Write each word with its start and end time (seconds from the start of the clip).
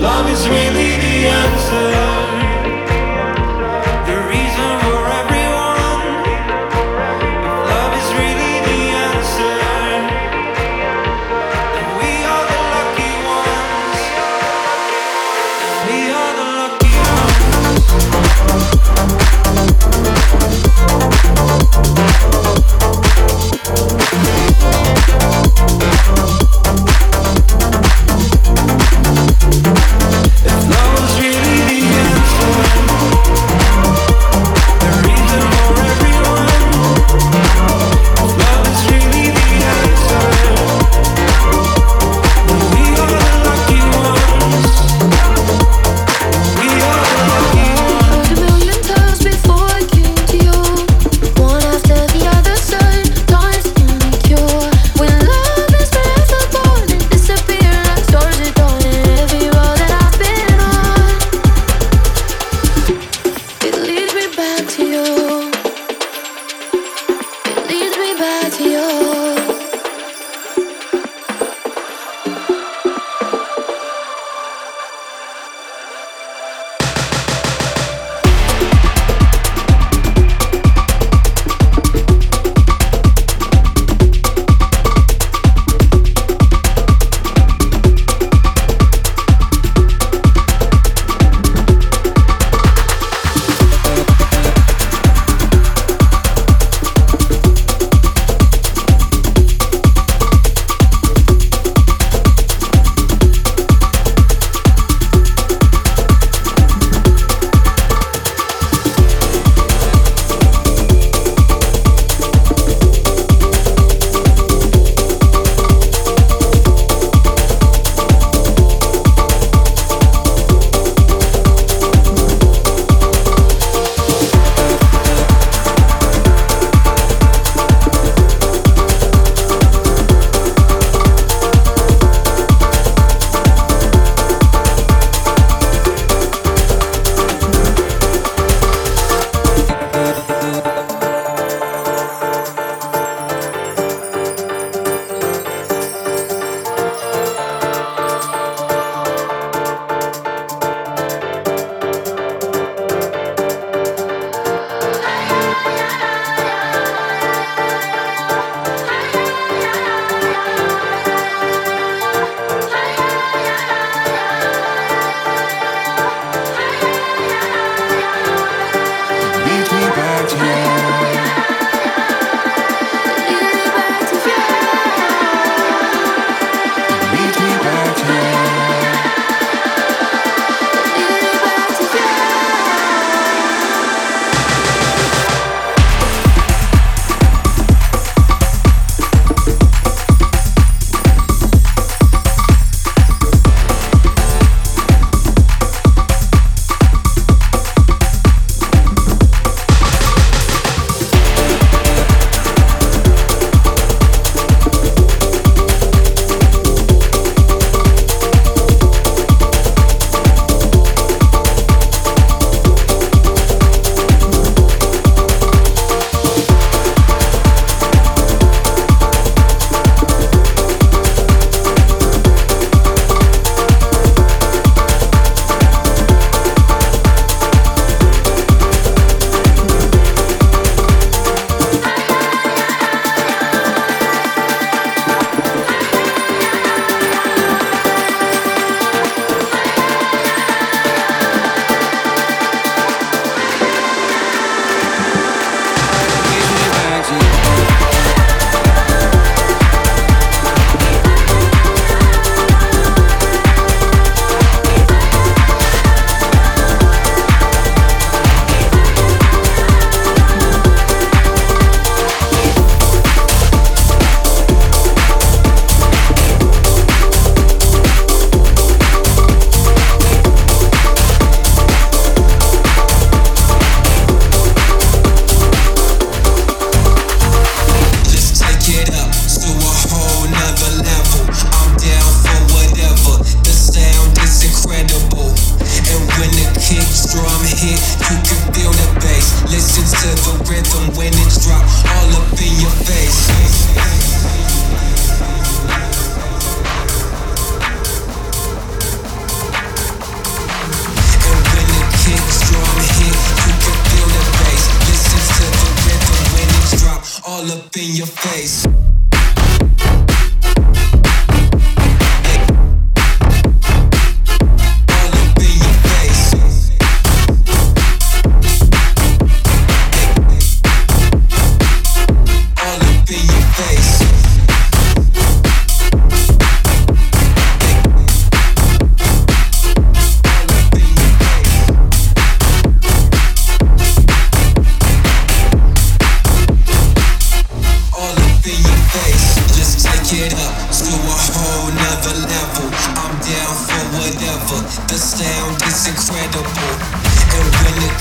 Love 0.00 0.30
is 0.30 0.48
really 0.48 0.96
the 0.96 1.28
answer. 1.28 2.09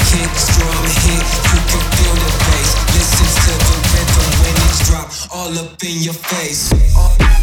Kick, 0.09 0.33
drum 0.57 0.85
hit, 1.05 1.27
you 1.53 1.61
can 1.69 1.83
feel 1.93 2.15
the 2.17 2.31
bass. 2.49 2.71
Listen 2.97 3.29
to 3.45 3.53
the 3.61 3.77
rhythm 3.93 4.27
when 4.41 4.55
it's 4.65 4.89
dropped 4.89 5.27
all 5.31 5.53
up 5.59 5.83
in 5.83 6.01
your 6.01 6.15
face. 6.15 6.73
All 6.97 7.38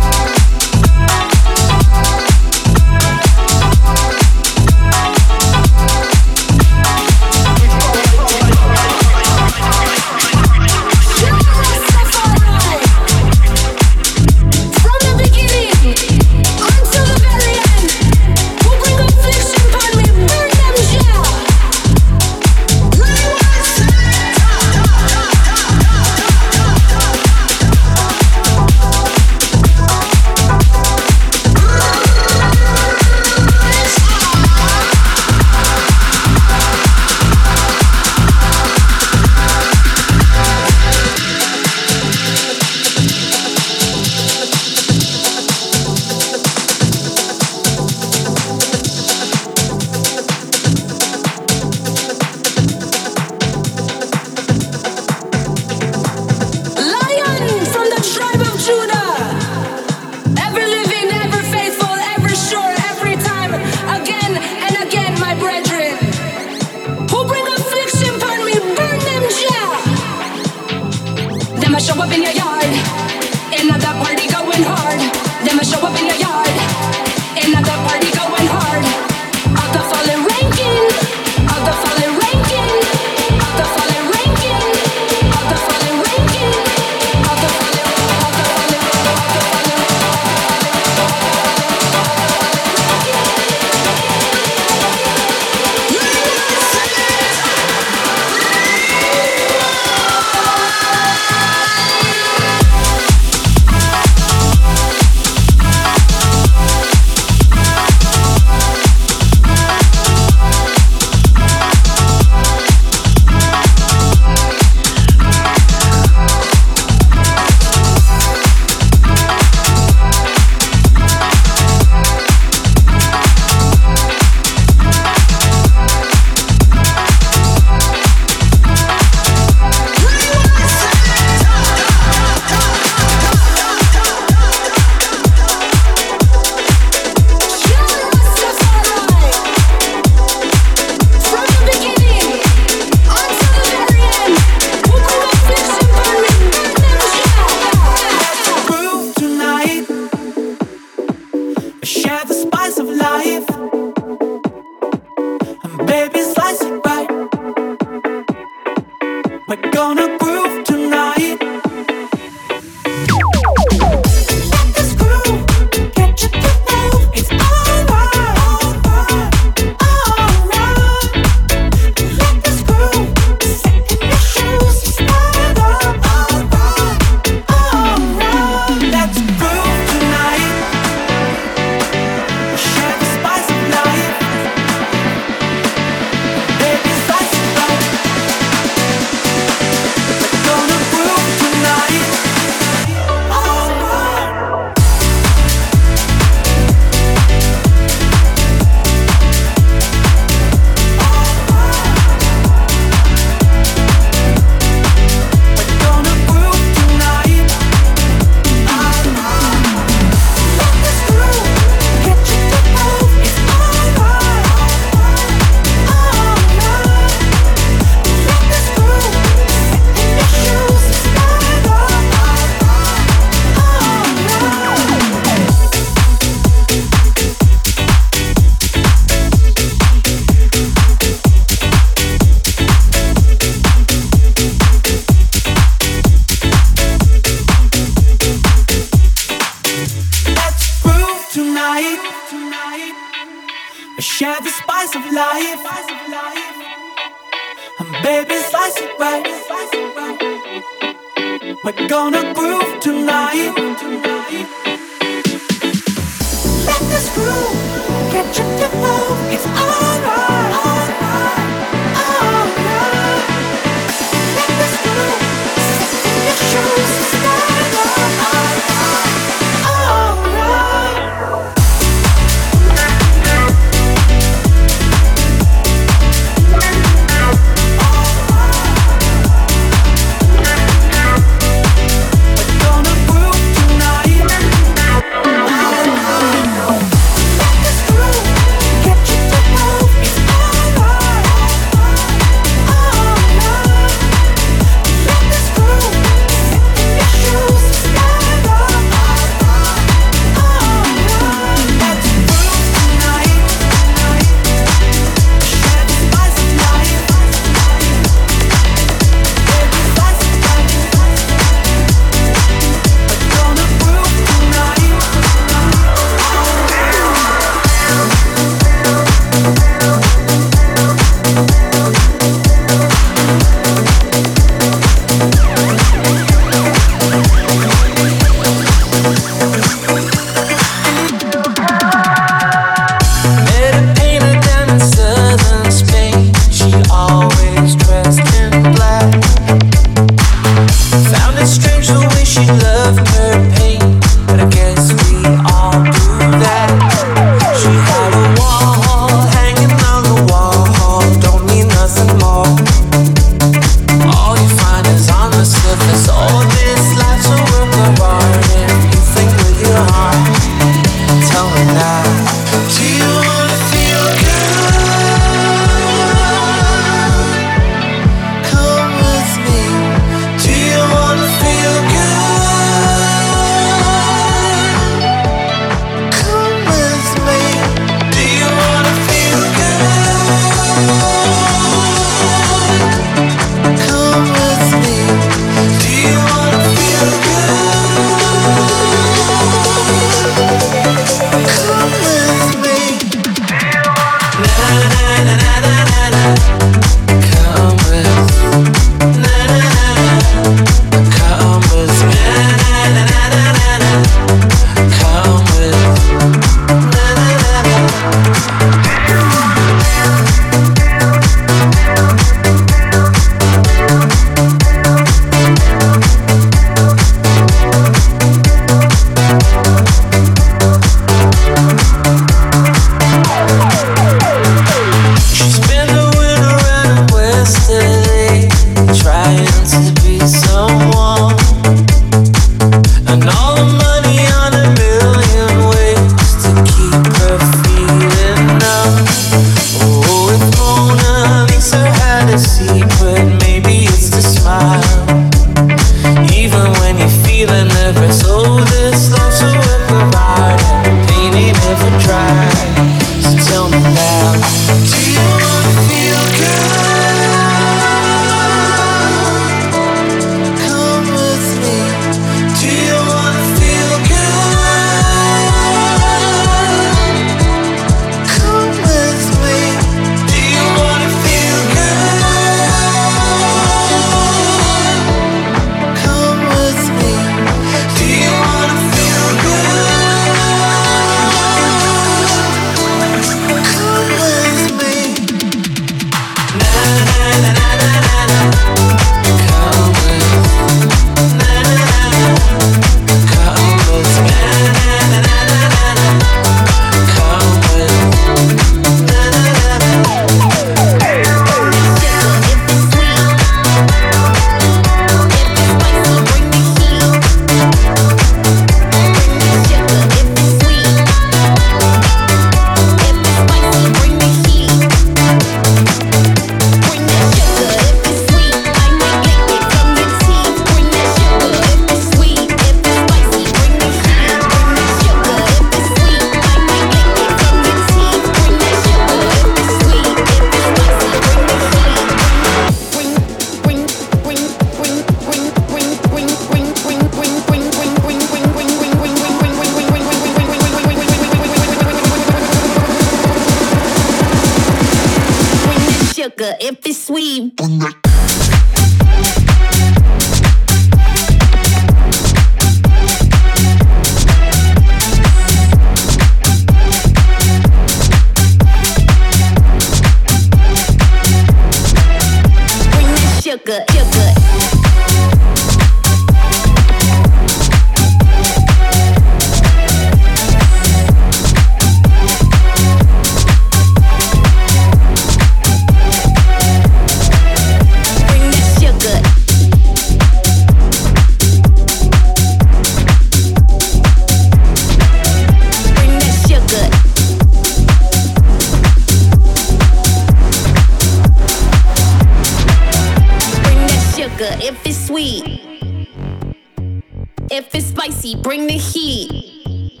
bring 598.48 598.66
the 598.66 598.78
heat. 598.78 600.00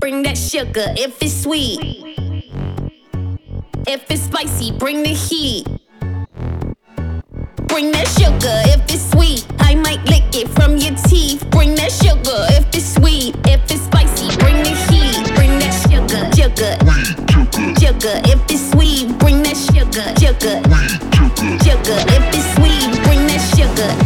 Bring 0.00 0.22
that 0.24 0.36
sugar 0.36 0.84
if 0.98 1.22
it's 1.22 1.32
sweet. 1.32 1.80
If 3.88 4.10
it's 4.10 4.24
spicy, 4.24 4.72
bring 4.72 5.02
the 5.02 5.14
heat. 5.14 5.64
Bring 7.68 7.90
that 7.92 8.06
sugar 8.20 8.56
if 8.68 8.82
it's 8.92 9.10
sweet. 9.12 9.46
I 9.60 9.76
might 9.76 10.04
lick 10.04 10.28
it 10.34 10.46
from 10.50 10.76
your 10.76 10.94
teeth. 11.08 11.42
Bring 11.48 11.74
that 11.76 11.90
sugar 11.90 12.38
if 12.52 12.66
it's 12.74 12.84
sweet. 12.84 13.34
If 13.46 13.62
it's 13.70 13.84
spicy, 13.88 14.36
bring 14.36 14.62
the 14.62 14.76
heat. 14.92 15.34
Bring 15.36 15.58
that 15.60 15.72
sugar, 15.88 16.20
sugar, 16.36 16.76
sugar. 17.80 18.20
If 18.28 18.44
it's 18.52 18.72
sweet, 18.72 19.18
bring 19.18 19.42
that 19.44 19.56
sugar, 19.56 20.04
sugar, 20.20 20.60
sugar. 21.64 21.96
If 22.12 22.24
it's 22.36 22.48
sweet, 22.56 23.02
bring 23.04 23.25
sugar. 23.54 23.96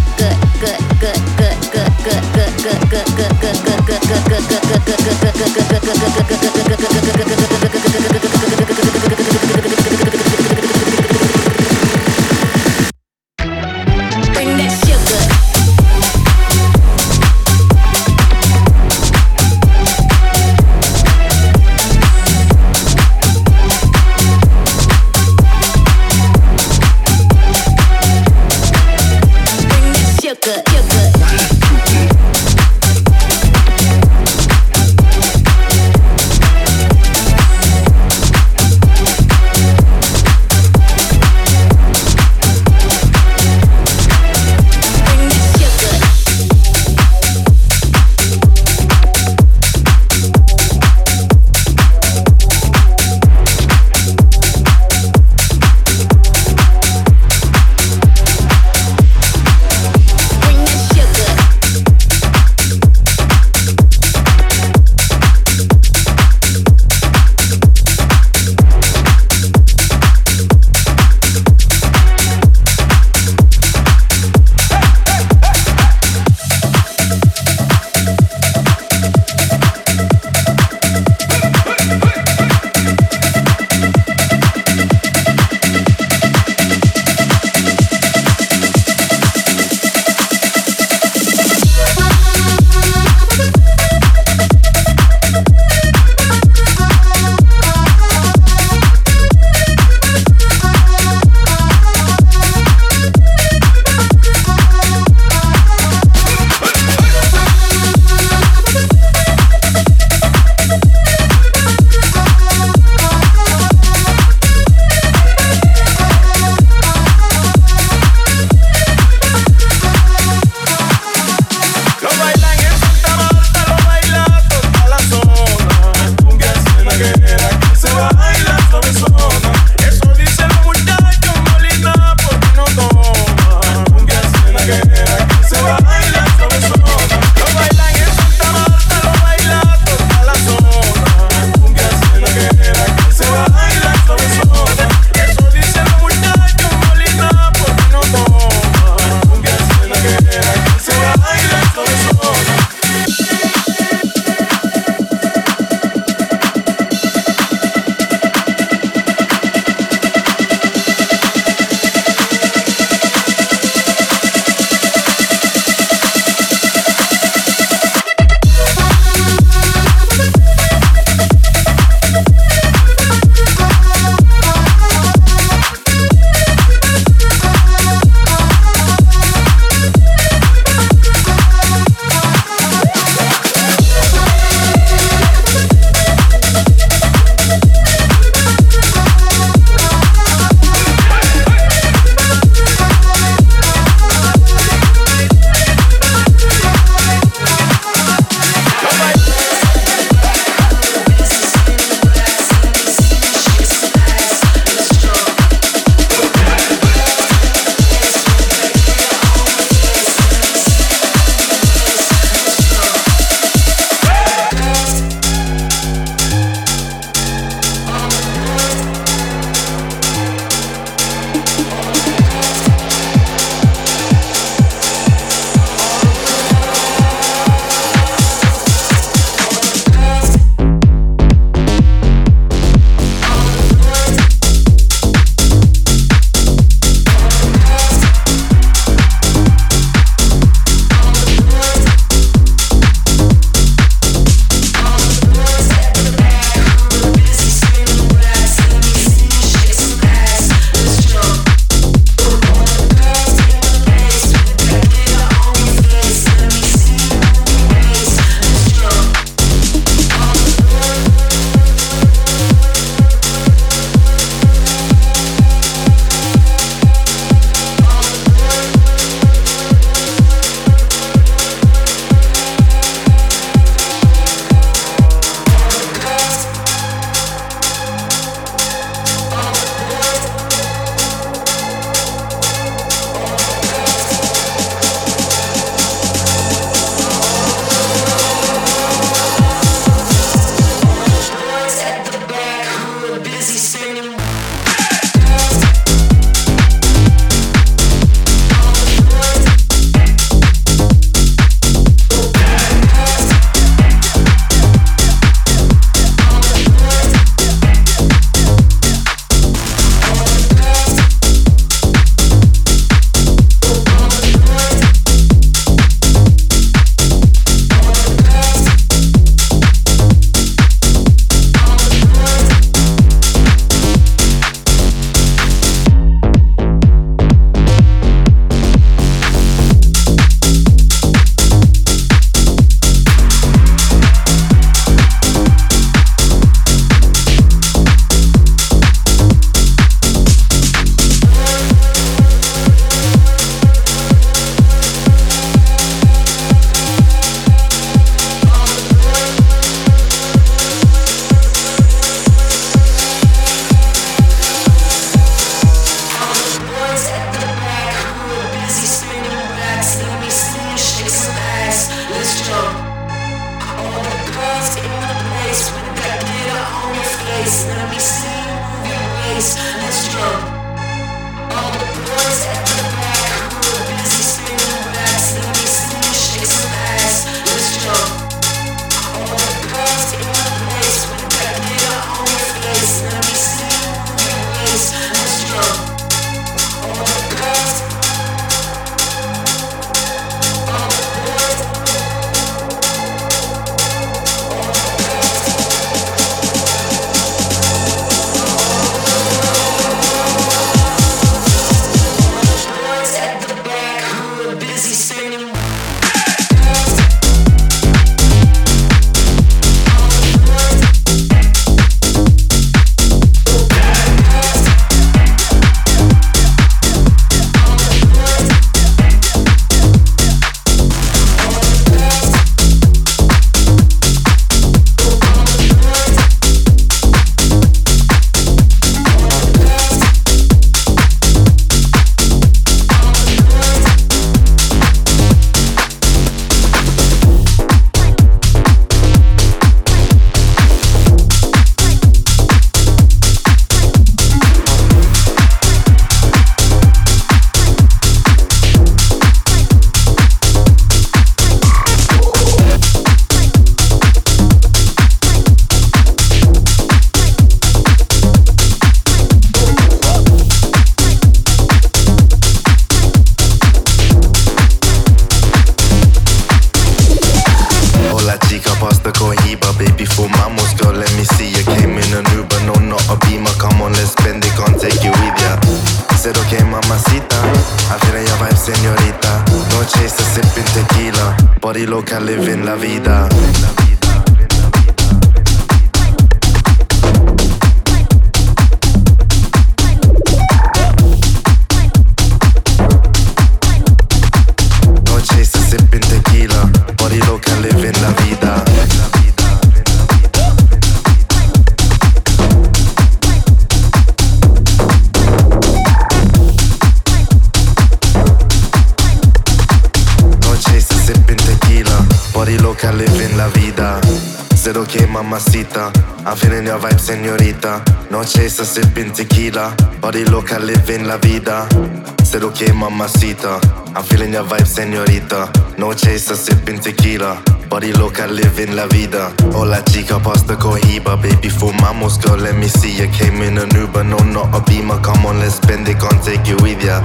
Not 534.41 534.57
a 534.57 534.71
beamer. 534.71 534.99
Come 535.01 535.27
on, 535.27 535.39
let's 535.39 535.57
spend 535.57 535.89
it, 535.89 535.99
can't 535.99 536.23
take 536.23 536.47
you 536.47 536.57
with 536.63 536.83
ya. 536.83 537.03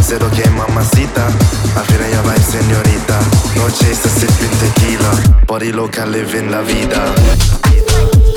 Said 0.00 0.22
okay, 0.22 0.48
mamacita. 0.50 1.26
I'm 1.76 1.84
feeling 1.86 2.10
your 2.10 2.24
vibe, 2.26 2.42
señorita. 2.42 3.18
No 3.56 3.68
chaser, 3.70 4.10
sipping 4.10 4.54
tequila. 4.58 5.12
Body 5.46 5.72
look, 5.72 5.98
I 5.98 6.04
live 6.06 6.34
in 6.34 6.50
la 6.50 6.62
vida. 6.62 8.31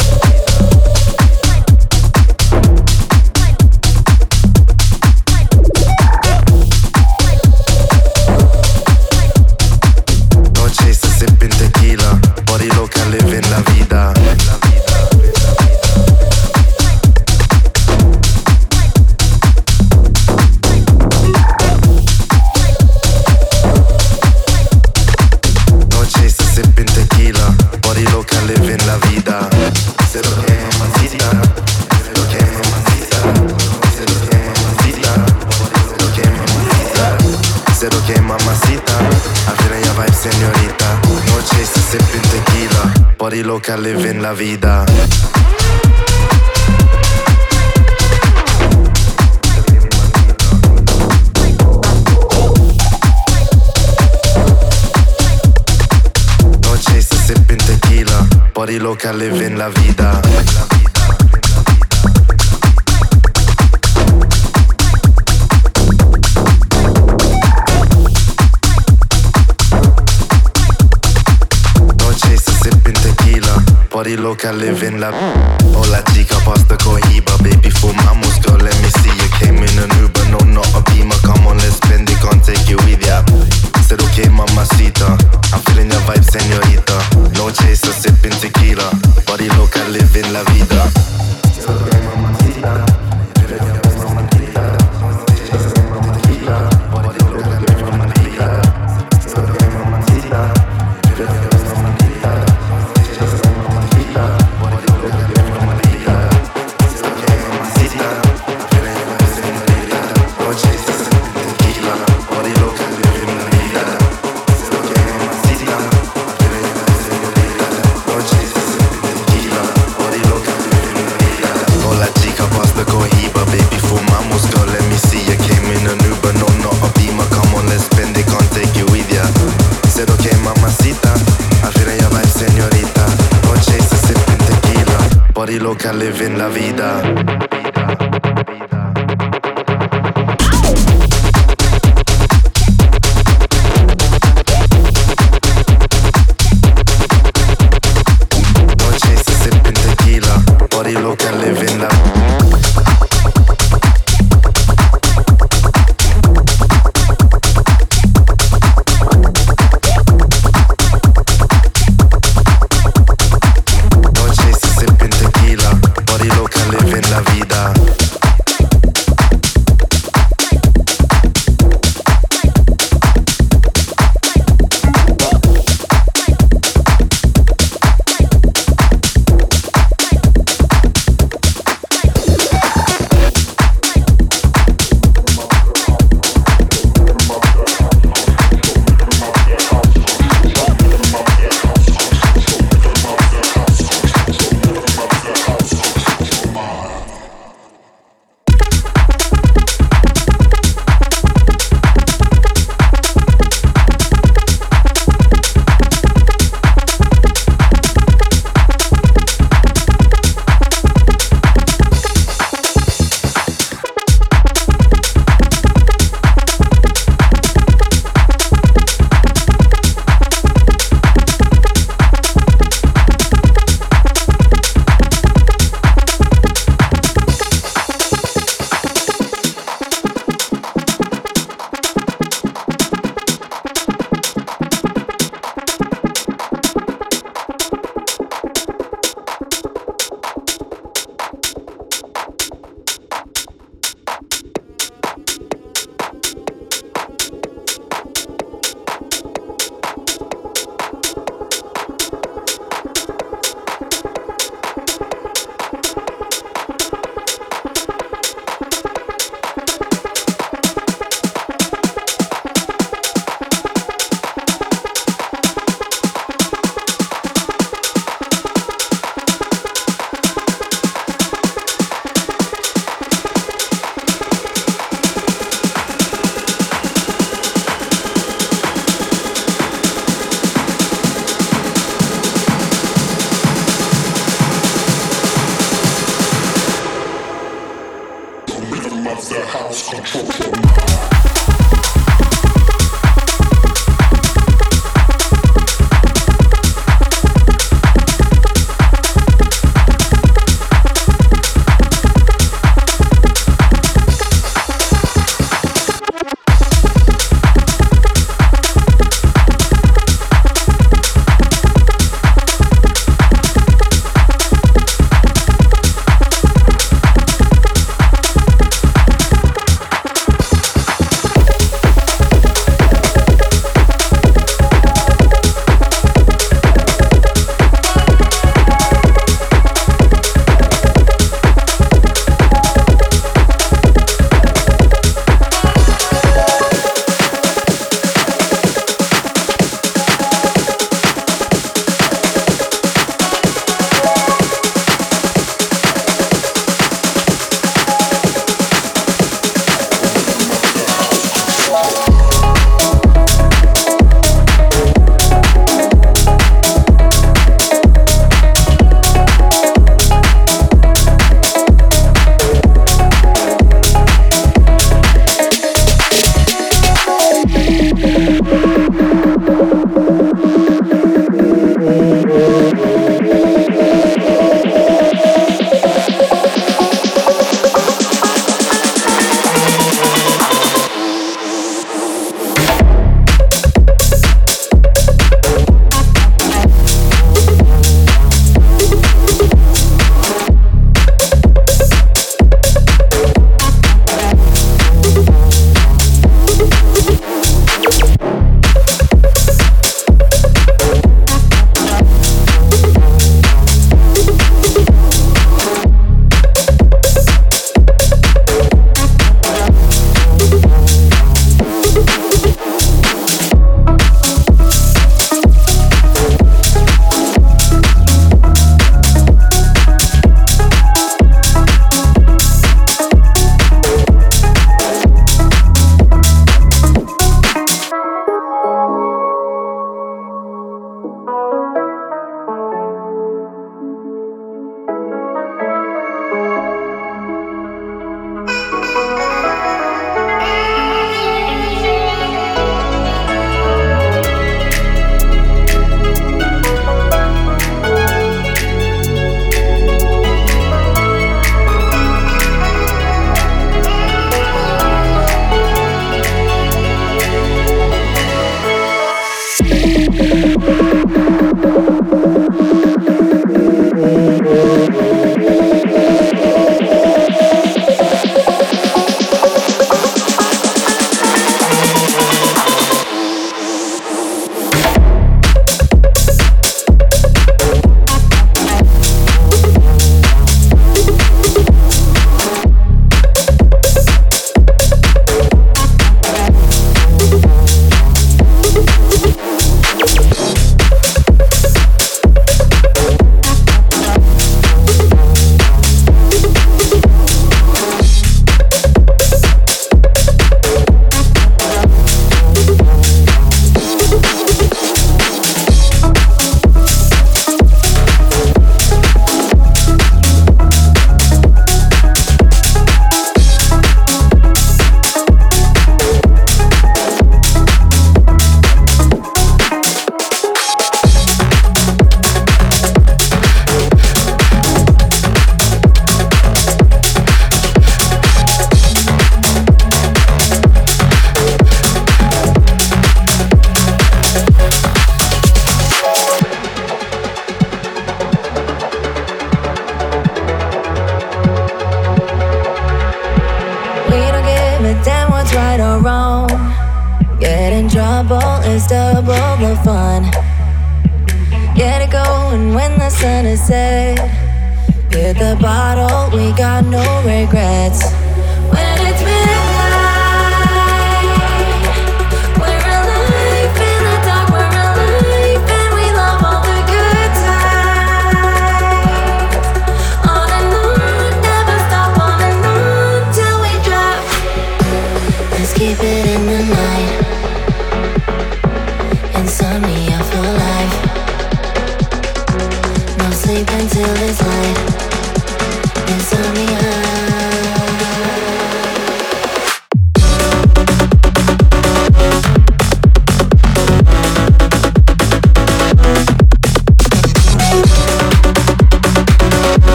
Loca, 43.55 43.77
living 43.77 44.21
la 44.21 44.33
vida. 44.33 44.85
No 56.61 56.77
chaser, 56.77 57.17
sipping 57.17 57.57
tequila. 57.59 58.27
Body 58.53 58.77
loca, 58.77 59.13
living 59.13 59.57
la 59.57 59.69
vida. 59.69 60.24
Loca, 74.25 74.51
live 74.51 74.87
in 74.87 74.99
la 74.99 75.11
Hola 75.75 76.01
chica, 76.11 76.35
pasta 76.43 76.75
cohiba 76.77 77.35
Baby, 77.43 77.69
for 77.69 77.91
fumamos, 77.93 78.39
girl, 78.41 78.57
let 78.57 78.75
me 78.81 78.89
see 78.99 79.13
you 79.21 79.29
Came 79.37 79.63
in 79.63 79.77
an 79.77 79.91
Uber, 80.01 80.25
no, 80.29 80.39
not 80.45 80.67
a 80.73 80.81
Beamer. 80.89 81.15
Come 81.21 81.45
on, 81.45 81.57
let's 81.57 81.75
spend 81.75 82.09
it, 82.09 82.17
can't 82.19 82.43
take 82.43 82.67
you 82.67 82.77
with 82.85 83.05
ya. 83.05 83.23
Said 83.85 84.01
okay, 84.01 84.27
mamacita 84.29 85.14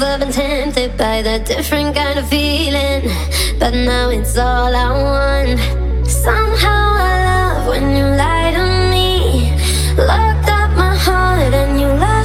I've 0.00 0.20
been 0.20 0.30
tempted 0.30 0.96
by 0.96 1.22
that 1.22 1.44
different 1.44 1.96
kind 1.96 2.20
of 2.20 2.28
feeling, 2.28 3.10
but 3.58 3.74
now 3.74 4.10
it's 4.10 4.38
all 4.38 4.72
I 4.74 4.90
want. 5.02 5.58
Somehow 6.08 6.94
I 7.10 7.14
love 7.28 7.68
when 7.68 7.96
you 7.96 8.04
lie 8.04 8.52
to 8.52 8.64
me, 8.92 9.50
locked 9.96 10.48
up 10.48 10.70
my 10.76 10.94
heart 10.94 11.52
and 11.52 11.80
you 11.80 11.88
lie. 11.88 12.17